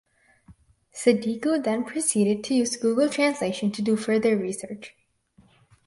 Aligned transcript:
Sadiku 0.91 1.63
then 1.63 1.83
proceeded 1.83 2.43
to 2.45 2.55
use 2.55 2.75
Google 2.75 3.07
translation 3.07 3.71
to 3.71 3.83
do 3.83 3.95
further 3.95 4.35
research. 4.35 4.95